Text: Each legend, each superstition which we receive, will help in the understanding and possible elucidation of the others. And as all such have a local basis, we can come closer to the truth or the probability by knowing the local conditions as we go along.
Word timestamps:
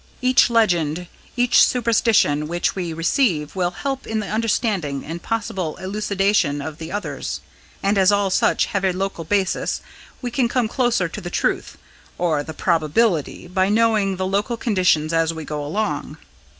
Each 0.19 0.49
legend, 0.49 1.05
each 1.37 1.63
superstition 1.63 2.47
which 2.47 2.73
we 2.75 2.91
receive, 2.91 3.55
will 3.55 3.69
help 3.69 4.07
in 4.07 4.19
the 4.19 4.27
understanding 4.29 5.05
and 5.05 5.21
possible 5.21 5.77
elucidation 5.77 6.59
of 6.59 6.79
the 6.79 6.91
others. 6.91 7.39
And 7.83 7.99
as 7.99 8.11
all 8.11 8.31
such 8.31 8.65
have 8.65 8.83
a 8.83 8.93
local 8.93 9.23
basis, 9.25 9.79
we 10.19 10.31
can 10.31 10.49
come 10.49 10.67
closer 10.67 11.07
to 11.07 11.21
the 11.21 11.29
truth 11.29 11.77
or 12.17 12.41
the 12.41 12.51
probability 12.51 13.47
by 13.47 13.69
knowing 13.69 14.15
the 14.15 14.25
local 14.25 14.57
conditions 14.57 15.13
as 15.13 15.35
we 15.35 15.45
go 15.45 15.63
along. 15.63 16.17